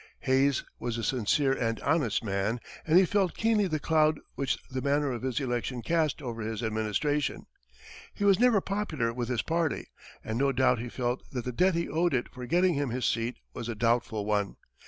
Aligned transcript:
Hayes 0.21 0.63
was 0.79 0.97
a 0.97 1.03
sincere 1.03 1.53
and 1.53 1.79
honest 1.81 2.23
man, 2.23 2.59
and 2.87 2.97
he 2.97 3.05
felt 3.05 3.37
keenly 3.37 3.67
the 3.67 3.79
cloud 3.79 4.19
which 4.33 4.57
the 4.67 4.81
manner 4.81 5.11
of 5.11 5.21
his 5.21 5.39
election 5.39 5.83
cast 5.83 6.23
over 6.23 6.41
his 6.41 6.63
administration. 6.63 7.45
He 8.11 8.25
was 8.25 8.39
never 8.39 8.61
popular 8.61 9.13
with 9.13 9.29
his 9.29 9.43
party, 9.43 9.91
and 10.23 10.39
no 10.39 10.53
doubt 10.53 10.79
he 10.79 10.89
felt 10.89 11.21
that 11.33 11.45
the 11.45 11.51
debt 11.51 11.75
he 11.75 11.87
owed 11.87 12.15
it 12.15 12.29
for 12.33 12.47
getting 12.47 12.73
him 12.73 12.89
his 12.89 13.05
seat 13.05 13.37
was 13.53 13.69
a 13.69 13.75
doubtful 13.75 14.25
one. 14.25 14.55